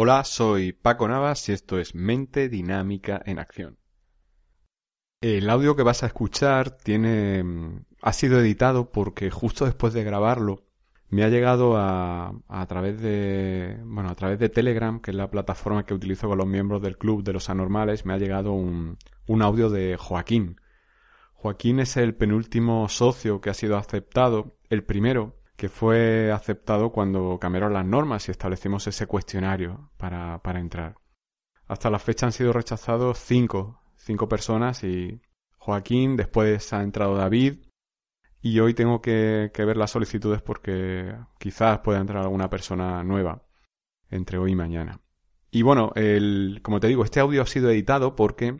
[0.00, 3.78] Hola, soy Paco Navas y esto es Mente Dinámica en Acción.
[5.20, 10.04] El audio que vas a escuchar tiene mm, ha sido editado porque justo después de
[10.04, 10.62] grabarlo
[11.08, 15.32] me ha llegado a, a través de bueno a través de Telegram que es la
[15.32, 18.98] plataforma que utilizo con los miembros del club de los anormales me ha llegado un,
[19.26, 20.60] un audio de Joaquín
[21.32, 27.36] Joaquín es el penúltimo socio que ha sido aceptado el primero que fue aceptado cuando
[27.40, 30.94] cambiaron las normas y establecimos ese cuestionario para, para entrar.
[31.66, 35.20] Hasta la fecha han sido rechazados cinco, cinco personas y
[35.56, 37.58] Joaquín, después ha entrado David
[38.40, 43.42] y hoy tengo que, que ver las solicitudes porque quizás pueda entrar alguna persona nueva
[44.10, 45.00] entre hoy y mañana.
[45.50, 48.58] Y bueno, el, como te digo, este audio ha sido editado porque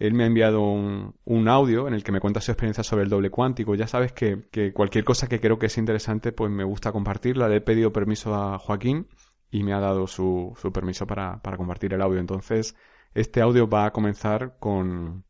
[0.00, 3.04] él me ha enviado un, un, audio en el que me cuenta su experiencia sobre
[3.04, 3.74] el doble cuántico.
[3.74, 7.50] Ya sabes que, que, cualquier cosa que creo que es interesante, pues me gusta compartirla.
[7.50, 9.08] Le he pedido permiso a Joaquín
[9.50, 12.18] y me ha dado su, su permiso para, para, compartir el audio.
[12.18, 12.74] Entonces,
[13.12, 15.24] este audio va a comenzar con,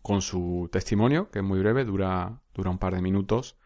[0.00, 3.58] con su testimonio, que es muy breve, dura, dura un par de minutos.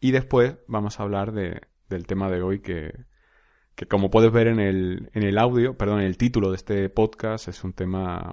[0.00, 3.04] Y después vamos a hablar de, del tema de hoy que,
[3.74, 6.88] que como puedes ver en el, en el audio, perdón, en el título de este
[6.88, 8.32] podcast, es un tema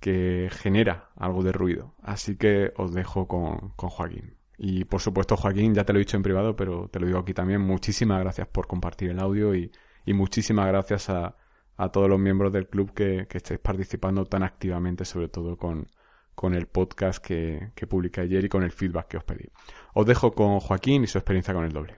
[0.00, 1.94] que genera algo de ruido.
[2.02, 4.36] Así que os dejo con, con, Joaquín.
[4.56, 7.18] Y por supuesto, Joaquín, ya te lo he dicho en privado, pero te lo digo
[7.18, 7.60] aquí también.
[7.60, 9.70] Muchísimas gracias por compartir el audio y,
[10.04, 11.36] y muchísimas gracias a,
[11.76, 15.86] a, todos los miembros del club que, que, estéis participando tan activamente, sobre todo con,
[16.34, 19.48] con el podcast que, que publiqué ayer y con el feedback que os pedí.
[19.94, 21.96] Os dejo con Joaquín y su experiencia con el doble.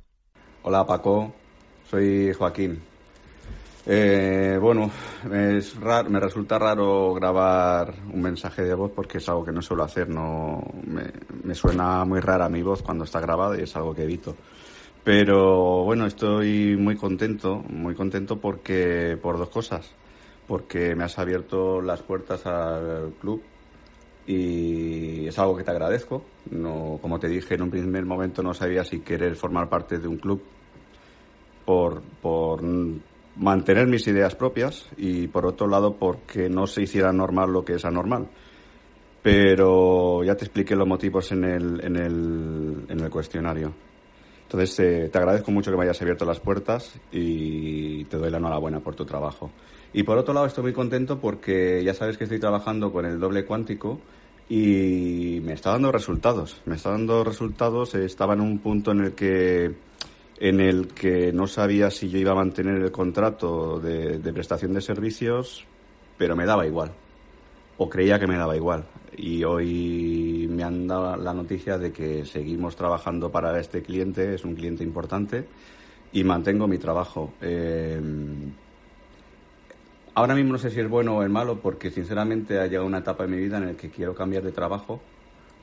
[0.63, 1.33] Hola Paco,
[1.89, 2.83] soy Joaquín,
[3.87, 4.91] eh, bueno,
[5.33, 9.63] es raro, me resulta raro grabar un mensaje de voz porque es algo que no
[9.63, 10.09] suelo hacer.
[10.09, 14.03] No, me, me, suena muy rara mi voz cuando está grabada y es algo que
[14.03, 14.37] evito.
[15.03, 19.91] Pero bueno, estoy muy contento, muy contento porque por dos cosas.
[20.47, 23.43] Porque me has abierto las puertas al club
[24.27, 26.25] y es algo que te agradezco.
[26.51, 30.09] No, como te dije en un primer momento, no sabía si querer formar parte de
[30.09, 30.43] un club
[31.65, 32.63] por, por
[33.41, 37.75] mantener mis ideas propias y por otro lado porque no se hiciera normal lo que
[37.75, 38.29] es anormal.
[39.23, 43.73] Pero ya te expliqué los motivos en el, en el, en el cuestionario.
[44.43, 48.39] Entonces eh, te agradezco mucho que me hayas abierto las puertas y te doy la
[48.39, 49.51] enhorabuena por tu trabajo.
[49.93, 53.19] Y por otro lado estoy muy contento porque ya sabes que estoy trabajando con el
[53.19, 54.01] doble cuántico
[54.49, 56.61] y me está dando resultados.
[56.67, 57.95] Me está dando resultados.
[57.95, 59.75] Estaba en un punto en el que
[60.41, 64.81] en el que no sabía si yo iba a mantener el contrato de, prestación de
[64.81, 65.67] servicios,
[66.17, 66.93] pero me daba igual,
[67.77, 68.87] o creía que me daba igual.
[69.19, 74.45] Y hoy me han dado la noticia de que seguimos trabajando para este cliente, es
[74.47, 75.47] un cliente importante,
[76.11, 77.35] y mantengo mi trabajo.
[77.43, 78.01] Eh,
[80.15, 83.01] ahora mismo no sé si es bueno o es malo, porque sinceramente ha llegado una
[83.01, 85.03] etapa en mi vida en la que quiero cambiar de trabajo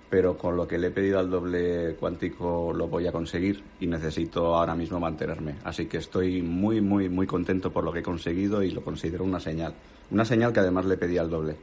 [0.09, 3.88] pero con lo que le he pedido al doble cuántico lo voy a conseguir y
[3.88, 5.56] necesito ahora mismo mantenerme.
[5.63, 9.23] Así que estoy muy, muy, muy contento por lo que he conseguido y lo considero
[9.23, 9.73] una señal.
[10.09, 11.57] Una señal que además le pedí al doble.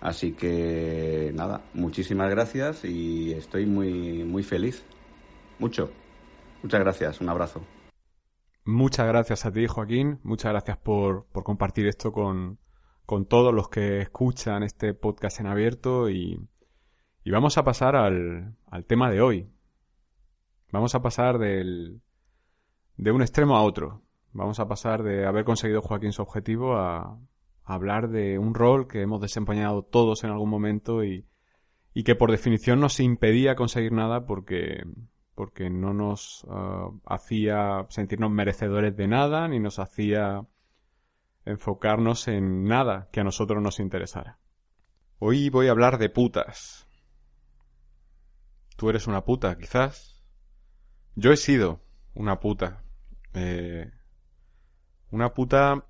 [0.00, 4.84] Así que nada, muchísimas gracias y estoy muy, muy feliz.
[5.58, 5.90] Mucho.
[6.62, 7.62] Muchas gracias, un abrazo.
[8.64, 10.18] Muchas gracias a ti, Joaquín.
[10.22, 12.58] Muchas gracias por, por compartir esto con,
[13.04, 16.40] con todos los que escuchan este podcast en abierto y,
[17.26, 18.54] y vamos a pasar al,
[18.86, 19.50] tema de hoy.
[20.70, 22.00] Vamos a pasar del,
[22.96, 24.02] de un extremo a otro.
[24.30, 27.18] Vamos a pasar de haber conseguido Joaquín su objetivo a,
[27.64, 31.26] hablar de un rol que hemos desempeñado todos en algún momento y,
[32.04, 34.84] que por definición nos impedía conseguir nada porque,
[35.34, 40.46] porque no nos uh, hacía sentirnos merecedores de nada ni nos hacía
[41.44, 44.38] enfocarnos en nada que a nosotros nos interesara.
[45.18, 46.85] Hoy voy a hablar de putas.
[48.76, 50.22] Tú eres una puta, quizás.
[51.14, 51.80] Yo he sido
[52.14, 52.84] una puta.
[53.32, 53.90] Eh,
[55.10, 55.86] una puta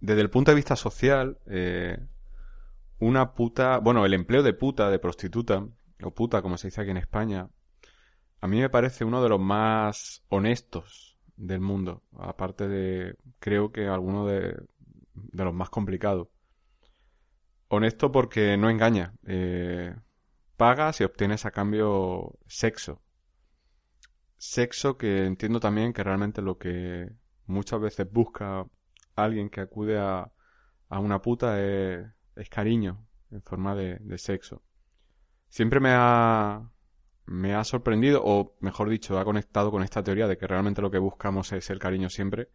[0.00, 1.38] desde el punto de vista social.
[1.46, 1.96] Eh,
[2.98, 3.78] una puta.
[3.78, 5.64] Bueno, el empleo de puta, de prostituta,
[6.02, 7.48] o puta, como se dice aquí en España,
[8.40, 12.02] a mí me parece uno de los más honestos del mundo.
[12.18, 13.16] Aparte de.
[13.38, 14.60] Creo que alguno de,
[15.14, 16.28] de los más complicados.
[17.68, 19.14] Honesto porque no engaña.
[19.24, 19.94] Eh,
[20.56, 23.00] pagas y obtienes a cambio sexo.
[24.36, 27.10] Sexo que entiendo también que realmente lo que
[27.46, 28.66] muchas veces busca
[29.16, 30.30] alguien que acude a,
[30.88, 32.06] a una puta es,
[32.36, 34.62] es, cariño en forma de, de, sexo.
[35.48, 36.70] Siempre me ha,
[37.26, 40.90] me ha sorprendido, o mejor dicho, ha conectado con esta teoría de que realmente lo
[40.90, 42.50] que buscamos es el cariño siempre.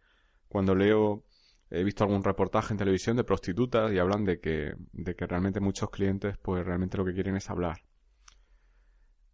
[0.48, 1.24] Cuando leo
[1.70, 5.60] he visto algún reportaje en televisión de prostitutas y hablan de que, de que realmente
[5.60, 7.82] muchos clientes pues realmente lo que quieren es hablar.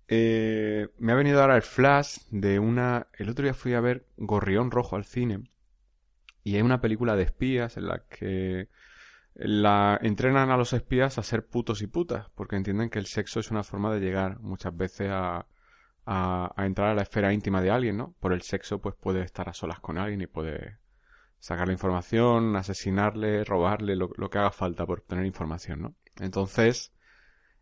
[0.09, 3.09] Eh, me ha venido ahora el flash de una...
[3.15, 5.43] El otro día fui a ver Gorrión Rojo al cine
[6.45, 8.69] y hay una película de espías en la que
[9.35, 13.41] la entrenan a los espías a ser putos y putas porque entienden que el sexo
[13.41, 15.47] es una forma de llegar muchas veces a,
[16.07, 18.15] a, entrar a la esfera íntima de alguien, ¿no?
[18.21, 20.79] Por el sexo pues puede estar a solas con alguien y puede
[21.39, 25.95] sacar la información, asesinarle, robarle, lo, lo que haga falta por obtener información, ¿no?
[26.21, 26.93] Entonces,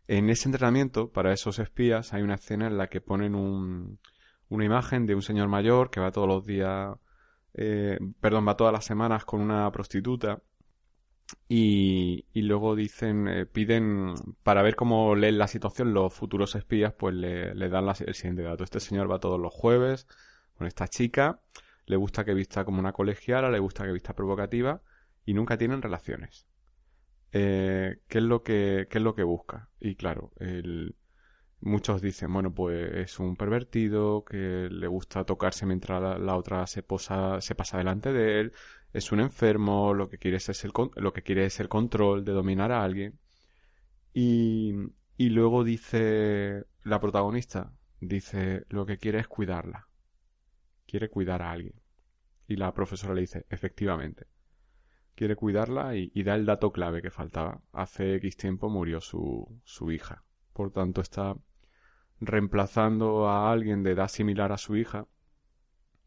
[0.07, 3.99] en ese entrenamiento, para esos espías, hay una escena en la que ponen un,
[4.49, 6.95] una imagen de un señor mayor que va todos los días,
[7.53, 10.41] eh, perdón, va todas las semanas con una prostituta
[11.49, 14.13] y, luego dicen, eh, piden,
[14.43, 18.43] para ver cómo leen la situación, los futuros espías, pues le, le dan el siguiente
[18.43, 18.63] dato.
[18.63, 20.07] Este señor va todos los jueves
[20.55, 21.41] con esta chica,
[21.87, 24.81] le gusta que vista como una colegiala, le gusta que vista provocativa
[25.25, 26.47] y nunca tienen relaciones
[27.37, 29.69] eh, ¿qué, es lo que, qué es lo que busca.
[29.79, 30.95] Y claro, el,
[31.59, 36.81] muchos dicen, bueno, pues es un pervertido, que le gusta tocarse mientras la, otra se,
[36.83, 38.53] posa, se pasa delante de él,
[38.93, 42.31] es un enfermo, lo que quiere es el, lo que quiere es el control de
[42.31, 43.19] dominar a alguien.
[44.13, 44.73] Y,
[45.17, 49.89] y luego dice la protagonista, dice, lo que quiere es cuidarla.
[50.87, 51.75] Quiere cuidar a alguien.
[52.47, 54.27] Y la profesora le dice, efectivamente
[55.15, 57.61] quiere cuidarla y, da el dato clave que faltaba.
[57.71, 60.23] Hace X tiempo murió su, su hija.
[60.53, 61.35] Por tanto, está
[62.19, 65.07] reemplazando a alguien de edad similar a su hija,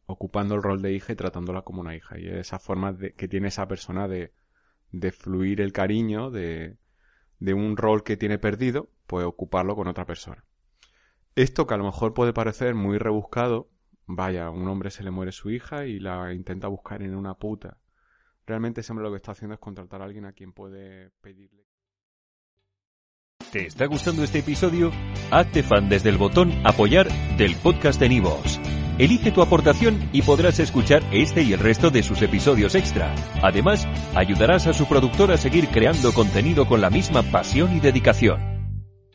[0.07, 2.19] ocupando el rol de hija y tratándola como una hija.
[2.19, 4.33] Y esa forma de, que tiene esa persona de,
[4.93, 6.77] de fluir el cariño de,
[7.39, 10.45] de un rol que tiene perdido, pues ocuparlo con otra persona.
[11.35, 13.71] Esto que a lo mejor puede parecer muy rebuscado,
[14.07, 17.79] vaya, un hombre se le muere su hija y la intenta buscar en una puta
[18.49, 21.67] realmente ese lo que está haciendo es contratar a alguien a quien puede pedirle.
[23.53, 24.91] ¿Te está gustando este episodio?
[25.31, 28.59] Hazte fan desde el botón apoyar del podcast de Nivos.
[28.99, 33.15] Elige tu aportación y podrás escuchar este y el resto de sus episodios extra.
[33.43, 38.48] Además, ayudarás a su productor a seguir creando contenido con la misma pasión y dedicación.